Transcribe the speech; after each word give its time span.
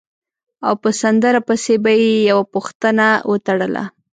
او 0.67 0.73
په 0.81 0.89
سندره 1.01 1.41
پسې 1.47 1.75
به 1.83 1.91
یې 2.03 2.09
یوه 2.31 2.45
پوښتنه 2.53 3.07
وتړله. 3.31 3.83